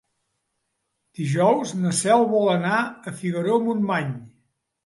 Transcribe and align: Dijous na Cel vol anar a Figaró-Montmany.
Dijous 1.19 1.75
na 1.83 1.93
Cel 1.99 2.25
vol 2.33 2.51
anar 2.57 2.81
a 2.83 3.15
Figaró-Montmany. 3.23 4.13